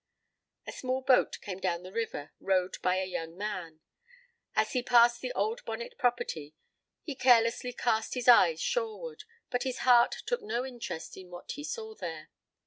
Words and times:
A 0.65 0.71
small 0.71 1.03
boat 1.03 1.39
came 1.41 1.59
down 1.59 1.83
the 1.83 1.91
river, 1.91 2.31
rowed 2.39 2.81
by 2.81 2.95
a 2.95 3.05
young 3.05 3.37
man. 3.37 3.81
As 4.55 4.71
he 4.73 4.81
passed 4.81 5.21
the 5.21 5.31
old 5.33 5.63
Bonnet 5.63 5.95
property 5.99 6.55
he 7.03 7.13
carelessly 7.13 7.71
cast 7.71 8.15
his 8.15 8.27
eyes 8.27 8.59
shoreward, 8.59 9.25
but 9.51 9.61
his 9.61 9.81
heart 9.85 10.23
took 10.25 10.41
no 10.41 10.65
interest 10.65 11.15
in 11.17 11.29
what 11.29 11.51
he 11.51 11.63
saw 11.63 11.93
there. 11.93 12.31